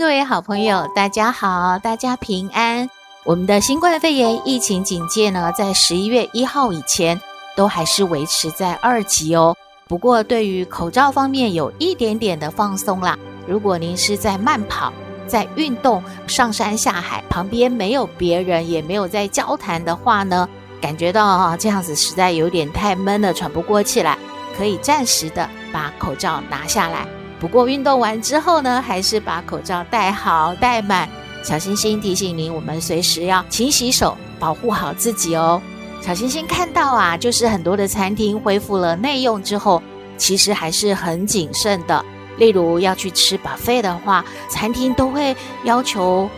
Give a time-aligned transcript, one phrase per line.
[0.00, 2.88] 各位好朋友，大家好，大家平安。
[3.22, 7.20] 我们的新冠肺炎疫情警戒呢，在十一月一号以前
[7.54, 9.54] 都还是维持在二级哦。
[9.86, 13.18] 不过，对于口罩方面有一点点的放松啦。
[13.46, 14.90] 如果您是在慢跑、
[15.26, 20.48] 在运动、上山下海，旁边没有别人，也没有在交谈的话呢，
[20.80, 24.16] 感觉到啊，这样子实在有点太闷了，喘不过气来，
[24.56, 27.06] 可以暂时的把口罩拿下来。
[27.40, 31.08] 不过运动完之后呢，还是把口罩戴好戴满。
[31.42, 35.60] 小星星提醒您，我们随时要勤洗手，保护好自己哦。
[36.02, 39.82] 小星星看到啊，就是很多的餐厅恢复了内用之后，
[40.18, 42.04] 其实还是很谨慎的。
[42.36, 46.28] 例如要去吃 buffet 的话，餐厅都会要求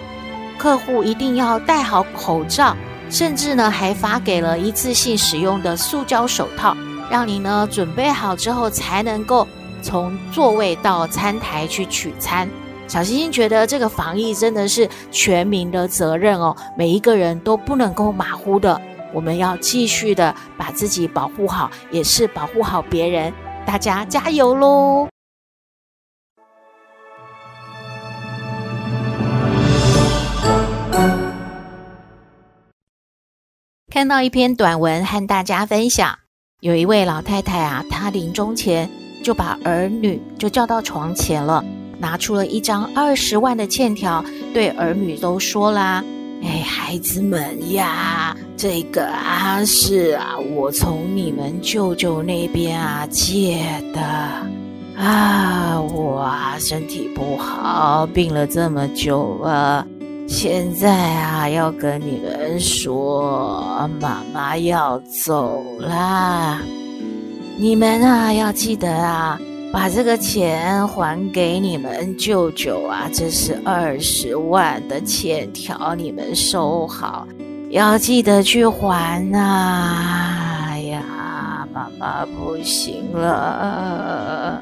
[0.56, 2.77] 客户一定要戴好口罩，
[3.11, 6.77] 甚至呢还发给了一次性使用的塑胶手套，
[7.11, 9.48] 让你呢准备好之后才能够。
[9.83, 12.48] 从座位到餐台去取餐，
[12.86, 18.80] 小星星觉得这个防疫真的是全民的责任哦，每一个人都不能够马虎的，
[19.12, 23.33] 我们要继续的把自己保护好，也是保护好别人，
[23.66, 25.08] 大家加油喽！
[33.91, 36.19] 看到一篇短文和大家分享，
[36.61, 39.02] 有一位老太太啊，她临终前。
[39.23, 41.65] 就把儿女就叫到床前了，
[41.98, 46.03] 拿出了一张二十万的欠条，对儿女都说啦
[46.42, 53.61] ：“哎，孩子们呀，这个啊是啊，我从你们舅舅那边啊借
[53.95, 54.01] 的
[55.01, 59.86] 啊，我啊身体不好，病了这么久了，
[60.27, 66.61] 现在啊要跟你们说，妈妈要走啦。”
[67.62, 69.40] 你们啊，要记得啊，
[69.73, 77.24] 把这个钱还给你们舅舅啊，这是二十万的欠条，你们收好，
[77.70, 80.67] 要记得去还呐！
[80.70, 84.61] 哎呀，妈妈不行了。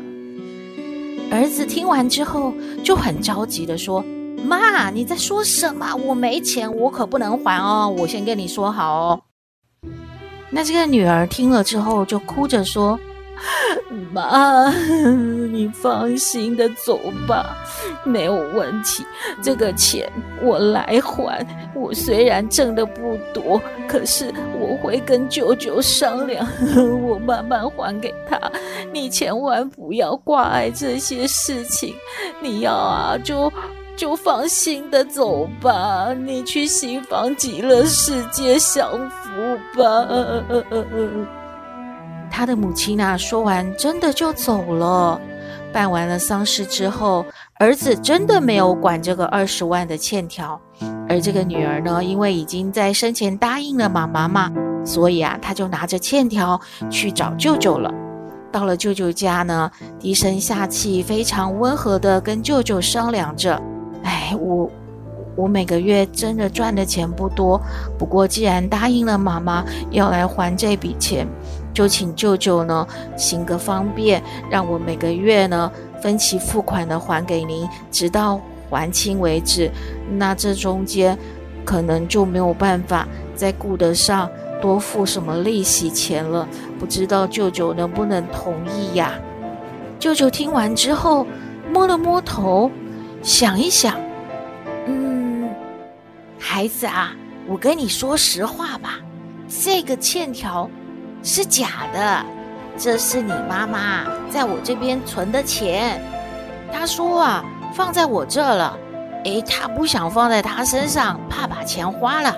[1.30, 2.52] 儿子听完之后
[2.84, 4.04] 就很着急地说
[4.44, 5.94] ：“妈，你在说什么？
[6.04, 9.22] 我没钱，我可不能还哦，我先跟你说好哦。”
[10.50, 12.98] 那这个女儿听了之后，就哭着说
[14.12, 14.68] ：“妈，
[15.50, 17.56] 你放心的走吧，
[18.04, 19.04] 没有问题。
[19.40, 20.10] 这个钱
[20.42, 21.46] 我来还。
[21.74, 26.46] 我虽然挣的不多，可是我会跟舅舅商量，
[27.00, 28.38] 我慢慢还给他。
[28.92, 31.94] 你千万不要挂碍这些事情，
[32.42, 33.50] 你要啊就。”
[34.00, 40.08] 就放心的走吧，你去西方极乐世界享福吧。
[42.30, 45.20] 他的母亲啊，说完真的就走了。
[45.70, 47.26] 办完了丧事之后，
[47.58, 50.58] 儿子真的没有管这个二十万的欠条，
[51.06, 54.50] 而这个女儿呢，因为已经在生前答应了妈妈嘛，
[54.82, 56.58] 所以啊，她就拿着欠条
[56.88, 57.92] 去找舅舅了。
[58.50, 63.60] 到了舅舅家呢，低声下气，非常温和的跟舅舅商量着。
[64.02, 64.70] 哎，我
[65.36, 67.60] 我每个月真的赚的钱不多，
[67.98, 71.26] 不过既然答应了妈妈要来还这笔钱，
[71.72, 75.70] 就请舅舅呢行个方便，让我每个月呢
[76.02, 79.70] 分期付款的还给您，直到还清为止。
[80.12, 81.16] 那这中间
[81.64, 84.28] 可能就没有办法再顾得上
[84.60, 86.46] 多付什么利息钱了，
[86.78, 89.12] 不知道舅舅能不能同意呀？
[89.98, 91.26] 舅舅听完之后
[91.72, 92.70] 摸了摸头。
[93.22, 93.96] 想一想，
[94.86, 95.50] 嗯，
[96.38, 97.12] 孩子啊，
[97.46, 98.94] 我跟你说实话吧，
[99.46, 100.68] 这个欠条
[101.22, 102.24] 是假的，
[102.78, 106.00] 这是你妈妈在我这边存的钱。
[106.72, 107.44] 她说啊，
[107.74, 108.78] 放在我这了，
[109.24, 112.34] 诶，她不想放在她身上，怕把钱花了。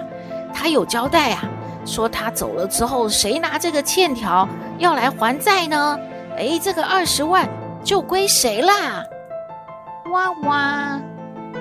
[0.52, 1.44] 她有交代啊，
[1.86, 5.96] 说她走了之后，谁拿这个欠条要来还债呢？
[6.36, 7.48] 诶，这个二十万
[7.84, 9.04] 就归谁啦？
[10.12, 11.00] 哇哇！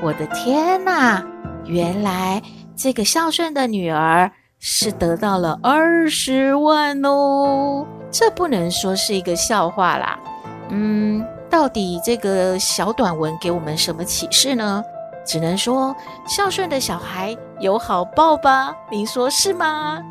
[0.01, 1.25] 我的天哪！
[1.63, 2.41] 原来
[2.75, 7.87] 这个孝顺的女儿是得到了二十万哦！
[8.11, 10.19] 这不能说是一个笑话啦。
[10.67, 14.83] 嗯，到底这个小短文给我们什么启示呢？
[15.25, 15.95] 只能说
[16.27, 18.75] 孝顺的小孩有好报吧？
[18.91, 20.03] 您说是吗？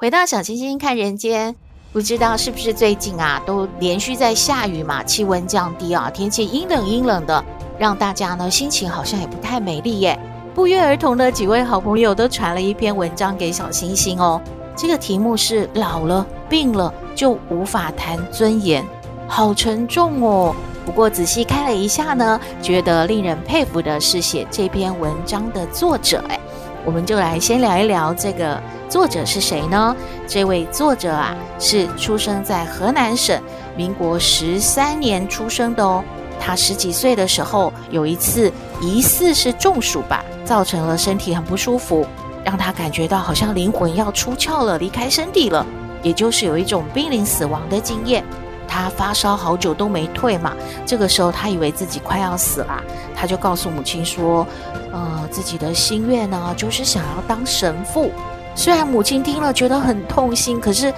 [0.00, 1.54] 回到小星星看人间，
[1.92, 7.44] 不知道是不是最近啊，都连续在下雨嘛，气温降低啊，天气阴冷阴冷的，
[7.78, 10.18] 让大家呢心情好像也不太美丽耶。
[10.54, 14.40] 不约而同的几位好朋友都传了一篇文章给小星星哦，
[14.74, 18.82] 这个题目是老了病了就无法谈尊严，
[19.28, 20.56] 好沉重哦。
[20.86, 26.40] 不过仔细看了一下呢，觉得令人佩服的是写这篇文章的作者哎。
[26.84, 29.94] 我们就来先聊一聊这个作者是谁呢？
[30.26, 33.40] 这位作者啊，是出生在河南省，
[33.76, 36.02] 民国十三年出生的哦。
[36.40, 38.50] 他十几岁的时候，有一次
[38.80, 42.06] 疑似是中暑吧，造成了身体很不舒服，
[42.42, 45.64] 让他感觉到好像灵魂要出窍了，离开身体了，
[46.02, 48.24] 也就是有一种濒临死亡的经验。
[48.72, 50.54] 他发烧好久都没退嘛，
[50.86, 52.80] 这个时候他以为自己快要死了，
[53.16, 54.46] 他就告诉母亲说，
[54.92, 58.12] 呃，自己的心愿呢，就是想要当神父。
[58.54, 60.94] 虽然母亲听了觉得很痛心，可是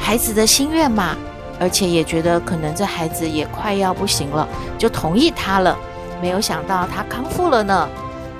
[0.00, 1.16] 孩子的心愿嘛，
[1.60, 5.76] 而且也觉得可能这孩子也快要不行了，就同意他了。
[6.20, 7.88] 没有想到他康复了呢。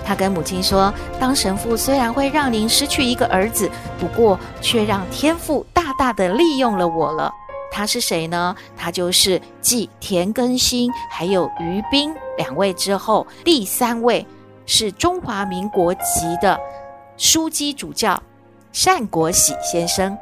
[0.04, 7.32] 他跟母亲说，当神父虽然会让您失去一个儿子，不过却让天父大大的利用了我了。
[7.76, 8.56] 他是谁呢？
[8.74, 14.26] 他就是继田更新还有于斌两位之后，第三位
[14.64, 16.58] 是中华民国籍的
[17.18, 18.22] 枢机主教
[18.86, 20.16] 单国喜先生。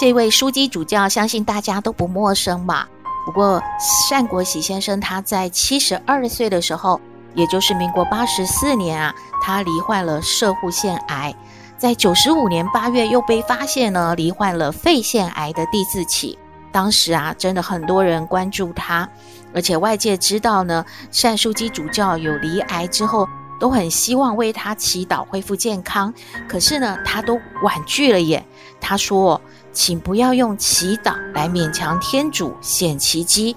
[0.00, 2.86] 这位枢机主教相信大家都不陌生嘛。
[3.26, 3.62] 不过
[4.08, 6.98] 单国喜先生他在七十二岁的时候，
[7.34, 11.34] 也就是民国八十四年啊，他罹患了摄护腺癌，
[11.76, 16.38] 在九十五年八月又被发现呢，罹患了肺腺癌的第四期。
[16.72, 19.08] 当时啊，真的很多人关注他，
[19.54, 23.28] 而且外界知道呢，善枢基主教有罹癌之后，
[23.58, 26.12] 都很希望为他祈祷恢复健康。
[26.46, 28.44] 可是呢，他都婉拒了耶。
[28.78, 29.40] 他说
[29.72, 33.56] ：“请不要用祈祷来勉强天主显奇迹，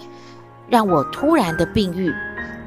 [0.70, 2.14] 让我突然的病愈，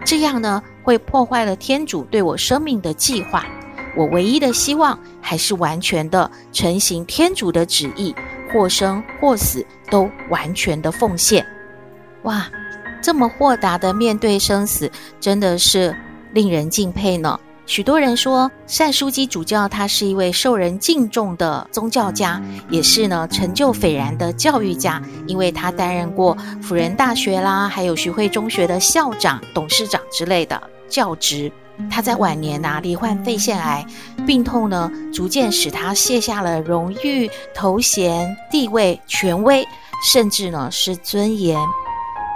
[0.05, 3.47] 这样呢，会破坏了天主对我生命的计划。
[3.97, 8.15] 我唯一的希望还是完全的成行天主的旨意。”
[8.53, 11.45] 或生或死，都完全的奉献。
[12.23, 12.47] 哇，
[13.03, 15.97] 这么豁达的面对生死，真的是
[16.33, 17.39] 令人敬佩呢。
[17.65, 31.51] 许多人说，单枢机主教他是一位受人敬重的宗教家，也是呢成就斐然的教育家，因为他担任过辅仁大学啦，还有徐汇中学的校长、董事长之类的教职。
[31.91, 33.85] 他在晚年呐，罹患肺腺癌，
[34.27, 39.67] 病痛呢逐渐使他卸下了荣誉、头衔、地位、权威，
[40.05, 41.59] 甚至呢是尊严。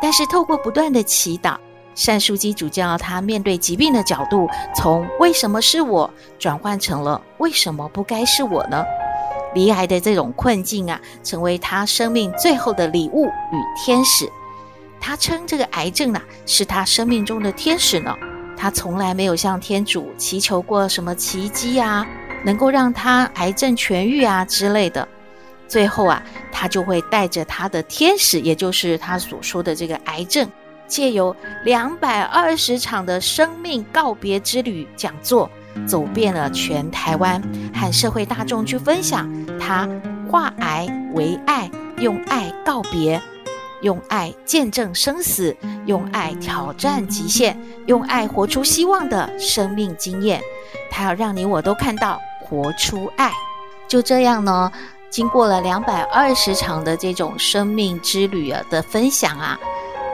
[0.00, 1.56] 但是透过不断的祈祷，
[1.94, 8.84] 善枢机主教他面对疾病的角度，从“为什么是我”转换成了“为什么不该是我呢？”
[9.54, 14.28] 罹癌的这种困境啊，成为他生命最后的礼物与天使。
[15.00, 18.14] 他称这个癌症呐，是他生命中的天使呢。
[18.56, 22.06] 他从来没有向天主祈求过什么奇迹啊，
[22.44, 25.06] 能够让他癌症痊愈啊之类的。
[25.68, 26.22] 最后啊，
[26.52, 30.48] 他就会带着他的天使，也就是他所说的这个癌症，
[30.86, 31.34] 借由
[31.64, 35.50] 两百二十场的生命告别之旅讲座，
[35.86, 37.42] 走遍了全台湾，
[37.74, 39.88] 和社会大众去分享他
[40.30, 43.20] 化癌为爱，用爱告别。
[43.82, 45.56] 用爱见证生死，
[45.86, 50.40] 用爱挑战极限，用爱活出希望的生命经验。
[50.90, 53.30] 他要让你我都看到，活出爱。
[53.86, 54.72] 就这样呢，
[55.10, 59.58] 经过了两百二十场的这种生命之旅啊的分享啊，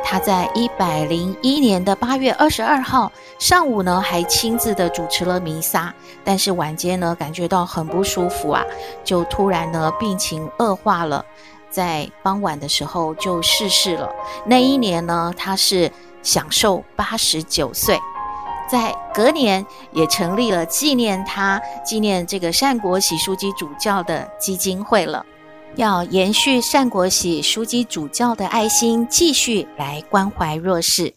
[0.04, 5.94] 他在一百零一年的八月二十二号上午呢，还亲自的主持了弥撒。
[6.24, 8.62] 但是晚间呢，感觉到很不舒服啊，
[9.02, 11.24] 就突然呢病情恶化了。
[11.72, 14.08] 在傍晚的时候就逝世了。
[14.46, 15.90] 那一年呢，他是
[16.22, 17.98] 享受八十九岁。
[18.70, 25.26] 在隔年也成立了纪念他、纪念这个善国玺枢机主教的基金会了，
[25.76, 31.12] 要延续善国玺枢机主教的爱心，继续来关怀弱势。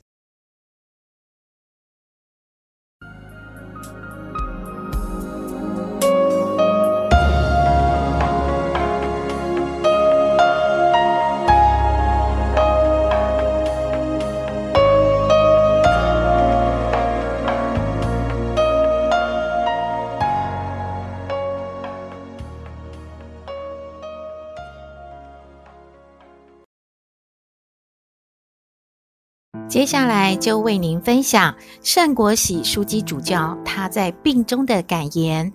[29.75, 31.53] 接下来就为您分享
[31.94, 35.51] 单国喜枢机主教他在病中的感言：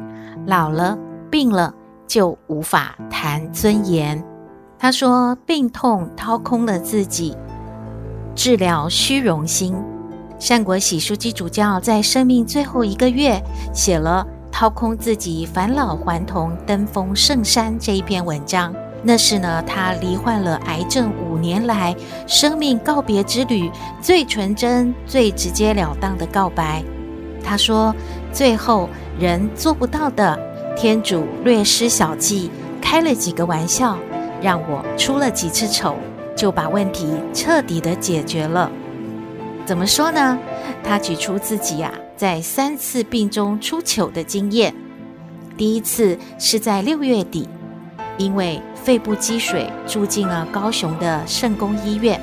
[0.47, 0.99] 老了，
[1.31, 1.73] 病了，
[2.07, 4.23] 就无法谈尊严。
[4.79, 7.35] 他说，病痛掏空了自己，
[8.35, 9.75] 治疗虚荣心。
[10.47, 18.75] 单国喜枢机主教在生命最后一个月写了《掏空自己，返老还童，登峰圣山》这一篇文章。
[19.03, 26.83] 那是呢，他罹患了癌症五年来生命告别之旅最纯真、最直截了当的告白。
[27.43, 27.95] 他说
[28.31, 28.89] ：“最后
[29.19, 30.39] 人做不到的，
[30.77, 32.51] 天主略施小计，
[32.83, 33.97] 开了几个玩笑，
[34.43, 35.97] 让我出了几次丑，
[36.37, 38.71] 就把问题彻底的解决了。”
[39.65, 40.39] 怎么说呢？
[40.85, 44.75] 他举出自己呀、在三次病中出糗的经验。
[45.57, 47.49] 第一次是在六月底，
[48.19, 52.21] 因为肺部积水，住进了高雄的圣公医院。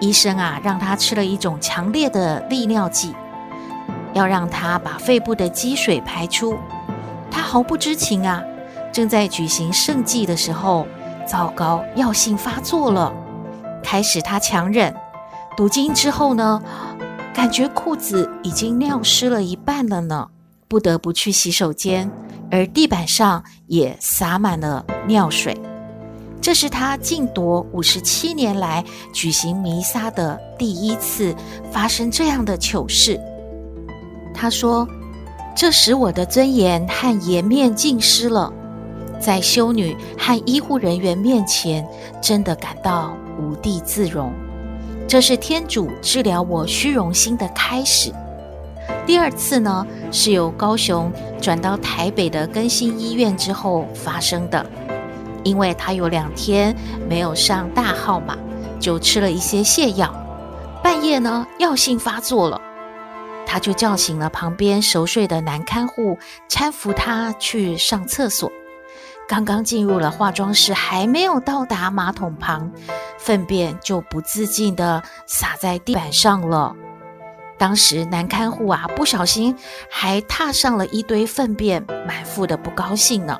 [0.00, 3.14] 医生啊，让他吃了一种强烈的利尿剂，
[4.12, 6.58] 要让他把肺部的积水排出。
[7.30, 8.42] 他毫不知情啊，
[8.92, 10.86] 正在举行圣祭的时候，
[11.26, 13.12] 糟糕，药性发作了。
[13.82, 14.94] 开始他强忍。
[15.56, 16.62] 读经之后呢，
[17.34, 20.28] 感觉裤子已经尿湿了一半了呢，
[20.66, 22.10] 不得不去洗手间，
[22.50, 25.56] 而地板上也洒满了尿水。
[26.40, 31.34] 这是他静铎五十七年来举行弥撒的第一次
[31.70, 33.20] 发生这样的糗事。
[34.34, 34.88] 他说
[35.54, 38.50] ：“这使我的尊严和颜面尽失了，
[39.20, 41.86] 在修女和医护人员面前，
[42.22, 44.32] 真的感到无地自容。”
[45.06, 48.10] 这是天主治疗我虚荣心的开始。
[49.06, 54.64] 第二次呢，是由高雄转到台北的更新医院之后发生的。
[55.42, 56.76] 因为他有两天
[57.08, 58.36] 没有上大号嘛，
[58.78, 60.14] 就吃了一些泻药。
[60.82, 62.60] 半夜呢，药性发作了，
[63.46, 66.18] 他就叫醒了旁边熟睡的男看护，
[66.48, 68.52] 搀扶他去上厕所。
[69.26, 72.70] 刚刚进入了化妆室，还没有到达马桶旁，
[73.18, 76.76] 粪便就不自禁地洒在地板上了。
[77.60, 79.54] 当时男看护啊，不小心
[79.90, 83.38] 还踏上了一堆粪便，满腹的不高兴呢。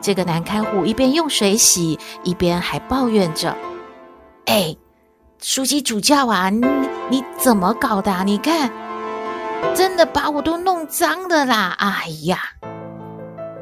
[0.00, 3.56] 这个男看护一边用水洗，一边还抱怨着
[4.46, 4.76] ：“哎，
[5.42, 6.64] 书记主教啊，你
[7.10, 8.22] 你怎么搞的啊？
[8.22, 8.70] 你看，
[9.74, 11.74] 真的把我都弄脏了啦！
[11.76, 12.38] 哎呀！”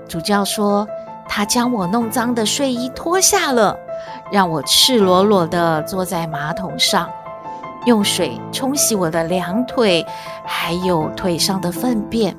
[0.07, 0.87] 主教说。
[1.35, 3.75] 他将我弄脏的睡衣脱下了，
[4.31, 7.09] 让我赤裸裸地坐在马桶上，
[7.87, 10.05] 用水冲洗我的两腿，
[10.45, 12.37] 还有腿上的粪便，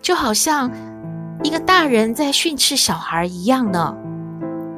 [0.00, 0.70] 就好像
[1.42, 3.94] 一个大人在训斥小孩一样呢。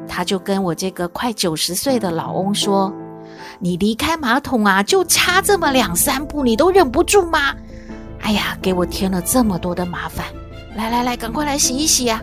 [0.09, 2.93] 他就跟我这个快九十岁的老翁说
[3.61, 7.55] ：“你离开马桶啊，就差这么两三步，你都忍不住吗？
[8.21, 10.27] 哎呀，给我添了这么多的麻烦！
[10.75, 12.21] 来来来，赶快来洗一洗呀！”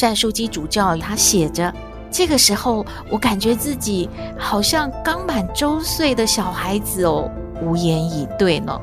[0.00, 1.72] 单枢机主教他写着
[2.16, 7.28] ：“这个时候，我感觉自己好像刚满周岁的小孩子哦，
[7.60, 8.80] 无言以对呢。”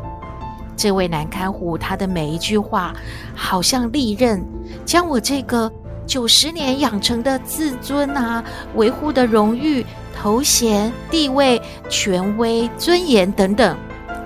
[0.75, 2.93] 这位男看护他的每一句话，
[3.33, 4.43] 好像利刃，
[4.83, 5.71] 将我这个
[6.05, 8.43] 九十年养成的自尊啊、
[8.75, 13.77] 维护的荣誉、头衔、地位、权威、尊严等等，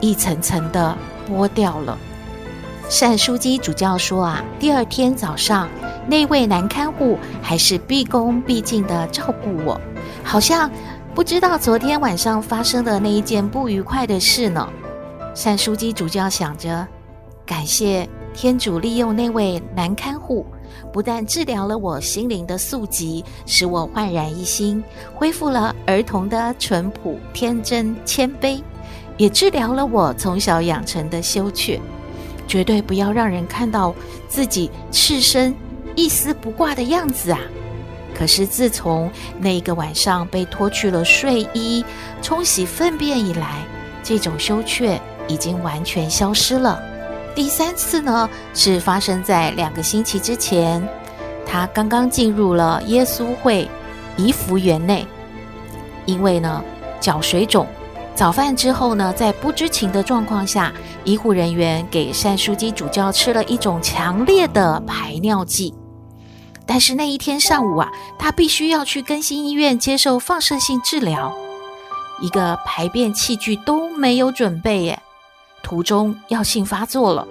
[0.01, 0.97] 一层层的
[1.29, 1.95] 剥掉了。
[2.99, 5.69] 单书记主教说：“啊，第二天早上。”
[6.07, 9.79] 那位男看护还是毕恭毕敬地照顾我，
[10.23, 10.69] 好像
[11.13, 14.67] 不知道昨天晚上发生的那一件不愉快的事呢。
[15.33, 16.87] 善书记主教想着，
[17.45, 20.45] 感谢天主利用那位男看护，
[20.93, 24.83] 不但治疗了我心灵的宿疾，使我焕然一新，
[25.13, 28.61] 恢复了儿童的淳朴、天真、谦卑，
[29.17, 31.81] 也治疗了我从小养成的羞怯，
[32.47, 33.93] 绝对不要让人看到
[34.29, 35.53] 自己赤身。
[35.95, 37.39] 一丝不挂的样子啊！
[38.13, 41.83] 可是自从那个晚上被脱去了睡衣、
[42.21, 43.65] 冲洗粪便以来，
[44.03, 46.81] 这种羞怯已经完全消失了。
[47.35, 50.81] 第三次呢，是发生在两个星期之前，
[51.45, 53.69] 他刚刚进入了耶稣会
[54.15, 55.05] 颐福园内，
[56.05, 56.63] 因为呢
[57.01, 57.67] 脚水肿，
[58.15, 60.71] 早饭之后呢，在不知情的状况下，
[61.03, 65.73] 医护人员给单枢机主教吃了一种强烈的排尿剂。
[66.67, 71.33] 但是那一天上午啊，他必须要去更新医院接受放射性治疗，
[72.21, 75.01] 一个排便器具都没有准备耶。
[75.61, 77.27] 途中药性发作了，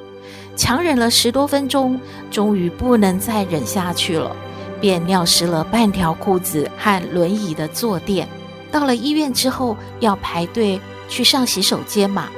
[0.57, 2.01] 强忍了十多分钟，
[2.31, 4.35] 终于不能再忍下去了，
[4.81, 8.29] 便尿湿了半条裤子和轮椅的坐垫。
[8.73, 12.29] 到了医院之后，要排队去上洗手间嘛，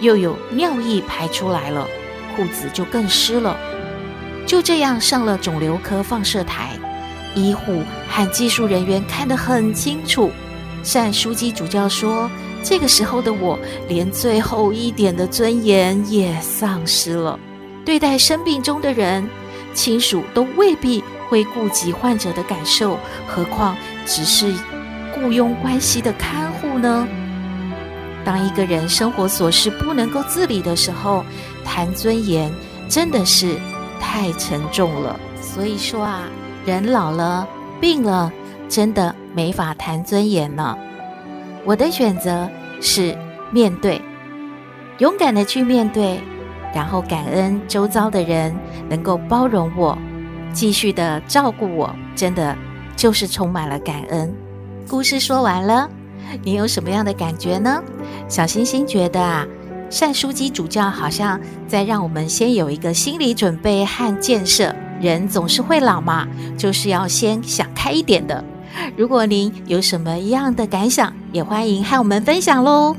[0.00, 1.86] 又有尿意排出来了，
[2.34, 3.56] 裤子就更湿了。
[4.46, 6.70] 就这样上了肿瘤科放射台，
[7.34, 10.30] 医护和技术人员看得很清楚。
[10.92, 12.30] 单书记主教说
[12.62, 13.58] ：“这个时候的我，
[13.88, 17.38] 连最后一点的尊严也丧失了。
[17.86, 19.26] 对待生病中的人，
[19.72, 23.74] 亲属都未必会顾及患者的感受，何况
[24.06, 24.54] 只是
[25.14, 27.08] 雇佣关系的看护呢？
[28.24, 31.24] 当一个人生活琐事不能够自理的时候，
[31.64, 32.52] 谈尊严
[32.90, 33.58] 真的是……”
[34.06, 36.22] 太沉重了，所以说啊，
[36.64, 37.48] 人老了、
[37.80, 38.30] 病了，
[38.68, 40.78] 真的没法谈尊严了。
[41.64, 42.48] 我的选择
[42.80, 43.16] 是
[43.50, 44.00] 面对，
[44.98, 46.20] 勇敢的去面对，
[46.72, 48.54] 然后感恩周遭的人
[48.88, 49.98] 能够包容我，
[50.52, 52.54] 继续的照顾我，真的
[52.94, 54.32] 就是充满了感恩。
[54.88, 55.90] 故事说完了，
[56.44, 57.82] 你有什么样的感觉呢？
[58.28, 59.44] 小星星觉得啊。
[59.94, 64.74] 善书记主教好像在让我们先有一个心理准备和建设。
[65.00, 66.26] 人总是会老嘛，
[66.58, 68.44] 就是要先想开一点的。
[68.96, 72.96] 如果您有什么样的感想，也欢迎和我们分享喽。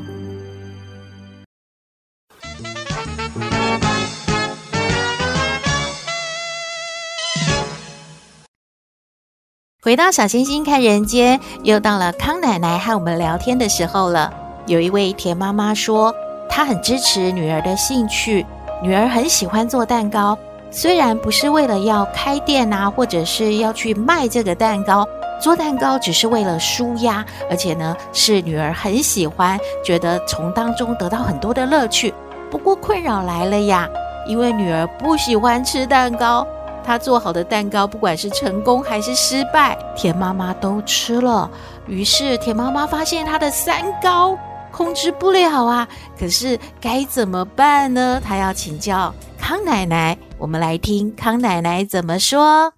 [9.81, 14.33] 回到小星星看人间，又到了康奶奶和我们聊天的时候了。
[14.65, 16.15] 有一位田妈妈说。
[16.49, 18.45] 她很支持女儿的兴趣，
[18.81, 20.37] 女儿很喜欢做蛋糕，
[20.71, 25.05] 虽然不是为了要开店啊，或者是要去卖这个蛋糕，
[25.41, 32.13] 做蛋糕只是为了舒压，而且呢是女儿很喜欢，觉得从当中得到很多的乐趣。
[32.49, 33.89] 不过困扰来了呀，
[34.27, 36.47] 因为女儿不喜欢吃蛋糕，
[36.85, 41.49] 她做好的蛋糕不管是成功还是失败，田妈妈都吃了。
[41.85, 44.37] 于是田妈妈发现她的三高。
[44.75, 45.87] 控制不了啊！
[46.19, 48.21] 可是该怎么办呢？
[48.21, 50.17] 他要请教康奶奶。
[50.37, 52.73] 我们来听康奶奶怎么说。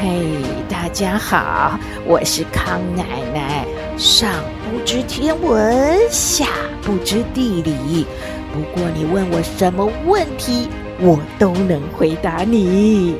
[0.00, 3.64] 嘿，大家好，我是康奶奶。
[3.96, 4.28] 上
[4.68, 6.46] 不知天文，下
[6.82, 8.04] 不知地理。
[8.52, 13.14] 不过你问我什么问题，我都能回答你。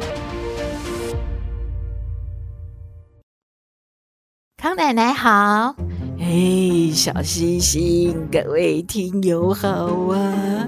[4.81, 5.90] 奶奶好。
[6.23, 9.69] 嘿，小星星，各位听友好
[10.13, 10.67] 啊！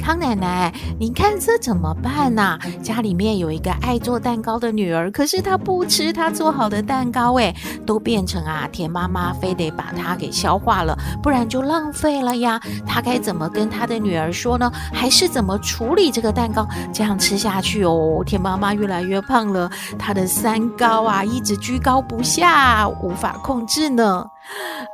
[0.00, 12.58] 康奶奶，你看这怎么办呐、家里面有一个爱做蛋糕的女儿，可是她不吃她做好的蛋糕，诶，都变成啊，田妈妈非得把它给消化了，不然就浪费了呀。
[12.86, 14.72] 她该怎么跟她的女儿说呢？
[14.90, 16.66] 还是怎么处理这个蛋糕？
[16.94, 24.24] 这样吃下去哦，田妈妈越来越胖了，她的三高啊，一直居高不下，无法控制呢。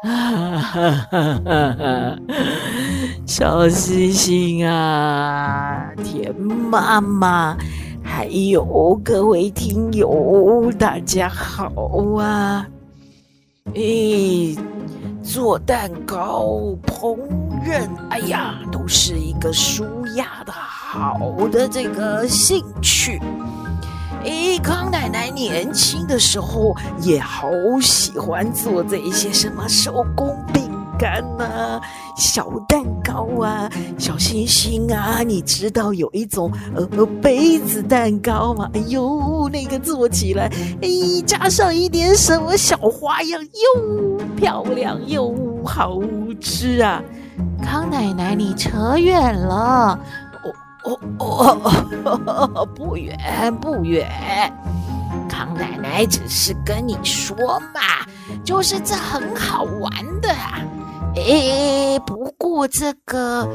[0.03, 2.19] 啊哈哈哈哈！
[3.25, 7.57] 小星星啊，田妈妈，
[8.03, 11.71] 还有各位听友，大家好
[12.19, 12.67] 啊！
[13.75, 14.57] 诶，
[15.23, 17.17] 做蛋糕、烹
[17.64, 19.85] 饪，哎呀，都是一个舒
[20.17, 23.21] 压的好的这个兴趣。
[24.24, 27.48] 诶，康奶奶年轻的时候也好
[27.80, 31.80] 喜欢做这一些什么手工饼干呐、
[32.16, 35.22] 小蛋糕啊、小星星啊。
[35.22, 38.70] 你知道有一种呃杯子蛋糕吗？
[38.72, 40.88] 哎呦，那个做起来，哎，
[41.26, 45.34] 加上一点什么小花样，又漂亮又
[45.64, 46.00] 好
[46.40, 47.02] 吃啊！
[47.62, 49.98] 康奶奶，你扯远了。
[50.85, 53.16] 哦哦哦，不远
[53.61, 54.09] 不远，
[55.29, 57.37] 康奶奶只是跟你说
[57.75, 58.07] 嘛，
[58.44, 60.61] 就是这很好玩的啊。
[61.16, 63.48] 哎，不过这个，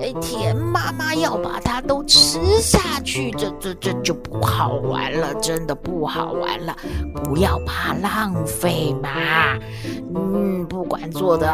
[0.00, 6.76] 哎，田妈妈要把它都吃下去，这这这就不好玩了，真的不好玩了。
[7.24, 9.08] 不要怕浪费嘛，
[10.14, 11.48] 嗯，不管做的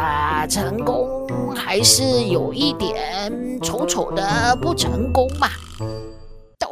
[0.49, 5.49] 成功还是有一点丑丑的不成功嘛。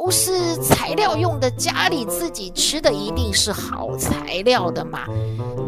[0.03, 5.01] 都是材料用的，家里自己吃的一定是好材料的嘛。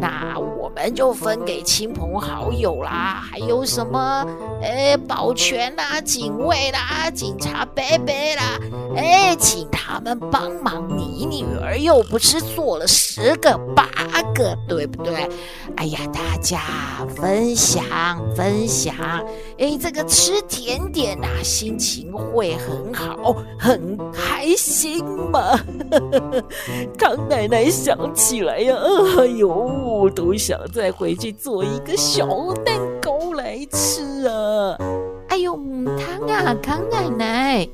[0.00, 4.26] 那我们就分给亲朋好友啦，还有什么，
[4.60, 8.58] 哎，保全啦、警卫啦、警察伯伯啦，
[8.96, 10.84] 哎，请他们帮忙。
[10.88, 13.86] 你女儿又不是做了十个八
[14.34, 15.30] 个，对不对？
[15.76, 16.60] 哎呀，大家
[17.14, 17.84] 分享
[18.34, 18.96] 分享，
[19.58, 24.23] 哎，这个吃甜点呐、啊，心情会很好，很好。
[24.24, 25.60] 还行吗？
[26.98, 28.74] 康奶奶想起来呀，
[29.18, 32.26] 哎呦，都想再回去做一个小
[32.64, 34.78] 蛋糕来吃啊！
[35.28, 37.68] 哎呦，母汤啊，康奶奶，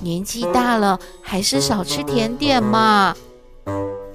[0.00, 3.14] 年纪大了，还是少吃甜点嘛。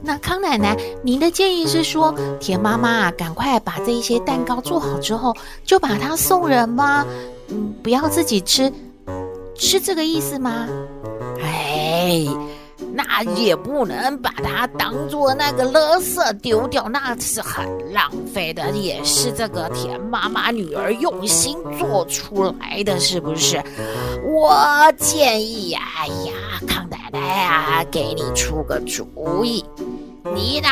[0.05, 7.05] 那康奶奶，您的建议是说，田妈妈，赶快把这一些蛋糕做好之后，就把它送人吗？
[7.49, 8.71] 嗯，不要自己吃，
[9.55, 10.67] 是这个意思吗？
[12.03, 12.27] 哎，
[12.93, 23.63] 那也不能把它当做那个垃圾丢掉，那是很浪费的，也是这个田妈妈女儿用心做出来的，是不是？
[24.25, 24.53] 我
[24.97, 26.33] 建议呀，哎呀，
[26.67, 29.63] 康奶奶啊，给你出个主意。
[30.35, 30.67] 你呢？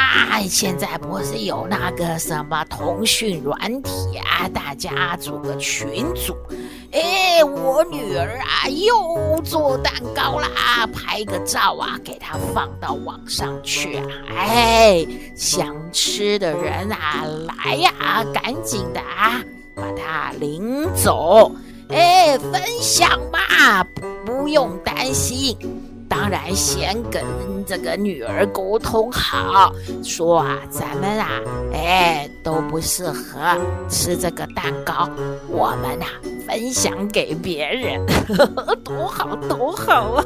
[0.49, 4.49] 现在不是有那个什么通讯软体啊？
[4.53, 6.35] 大家组个群组。
[6.91, 14.05] 哎，我女儿啊，又做蛋糕啦，拍个照啊，给她放到网上去啊。
[14.35, 19.41] 哎，想吃的人啊，来呀，赶紧的啊，
[19.73, 21.51] 把她领走。
[21.89, 23.83] 哎，分享嘛，
[24.25, 25.57] 不用担心。
[26.11, 27.23] 当然，先跟
[27.65, 31.39] 这个女儿沟通好，说啊，咱们啊，
[31.73, 33.39] 哎，都不适合
[33.87, 35.09] 吃这个蛋糕，
[35.47, 38.05] 我们呐、啊，分享给别人，
[38.83, 40.25] 多好多好啊！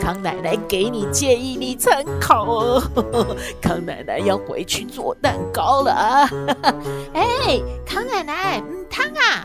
[0.00, 2.82] 康奶奶给你建议，你参考哦。
[3.60, 6.30] 康奶奶要回去做蛋糕了啊！
[7.12, 9.44] 哎，康奶奶，嗯，汤啊！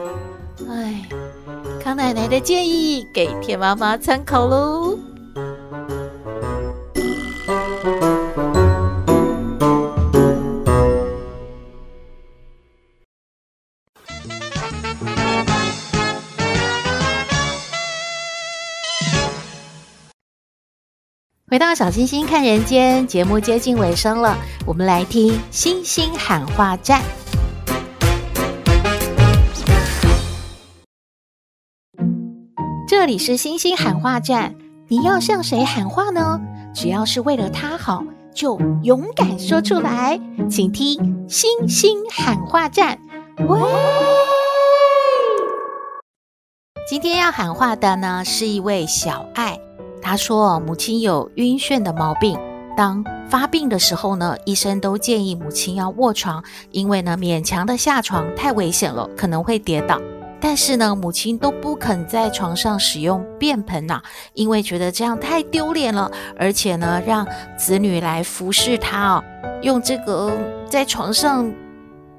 [0.69, 1.09] 哎，
[1.83, 4.97] 康奶奶的建议给田妈妈参考喽。
[21.59, 27.01] 回到小星星看人间节目接近尾声了，我们来听星星喊话站。
[32.87, 34.55] 这里是星星喊话站，
[34.87, 36.39] 你要向谁喊话呢？
[36.73, 40.17] 只要是为了他好，就勇敢说出来。
[40.49, 42.97] 请听星星喊话站。
[43.49, 43.59] 喂，
[46.87, 49.59] 今天要喊话的呢，是一位小爱。
[50.01, 52.39] 他说：“母亲有晕眩的毛病，
[52.75, 59.99] 当发病的时候呢，医生都建议母亲要卧床，因为呢，勉强的下床太危险了，可能会跌倒。
[60.41, 64.01] 但是呢，母亲都不肯在床上使用便盆呐，
[64.33, 69.23] 因为觉得这样太丢脸了，而且呢，让子女来服侍她哦，
[69.61, 70.31] 用这个
[70.69, 71.51] 在床上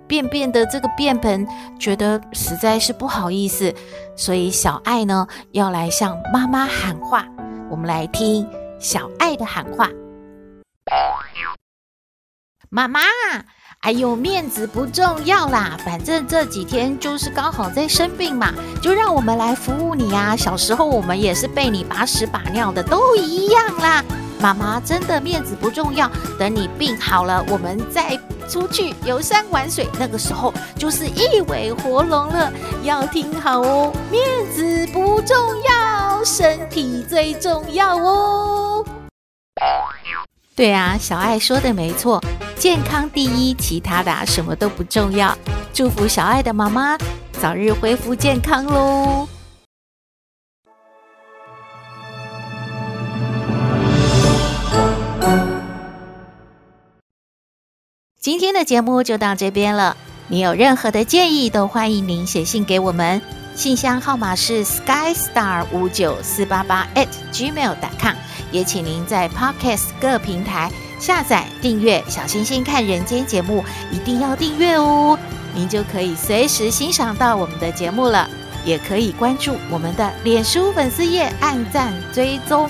[0.06, 3.74] 便便的这个便盆，觉得实在是不好意思，
[4.14, 7.26] 所以小爱呢，要来向妈妈喊话。”
[7.70, 8.44] 我们来听
[8.80, 9.88] 小爱的喊话
[12.68, 13.00] ：“妈妈，
[13.82, 18.52] 哎呦，面子不重要啦，反正这几天就是刚好在生病嘛，
[18.82, 20.34] 就让我们来服务你呀。
[20.34, 24.04] 小时候我们也是被你把屎把尿的，都一样啦。
[24.40, 32.52] 妈妈真的面子不重要，等你病好了，我们再出去游山玩水，那个时候就是一尾活龙了。
[32.82, 34.20] 要听好哦，面
[34.52, 35.89] 子不重要。”
[36.24, 38.84] 身体最重要哦。
[40.56, 42.22] 对啊，小爱说的没错，
[42.56, 45.36] 健康第一，其他的什么都不重要。
[45.72, 46.98] 祝福小爱的妈妈
[47.32, 49.26] 早日恢复健康喽！
[58.20, 59.96] 今天的节目就到这边了。
[60.28, 63.39] 你有任何的建议，都欢迎您写信给我们。
[63.60, 68.14] 信箱号码是 skystar 五九四八八 at gmail.com，
[68.50, 75.18] 也请您在 Podcast 各平台下载订阅《小星星看人间》节目，一定要订阅哦，
[75.54, 78.26] 您就可以随时欣赏到我们的节目了。
[78.64, 82.66] 也可以关注我们的脸书粉丝页，按赞追踪，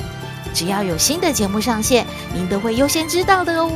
[0.52, 3.70] 只要有新的节目上线，您都会优先知道的哦。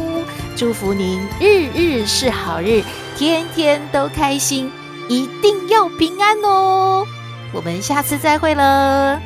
[0.57, 2.83] 祝福您日日是好日，
[3.17, 4.69] 天天都开心。
[5.09, 7.07] 一定要平安哦！
[7.53, 9.21] 我们下次再会了。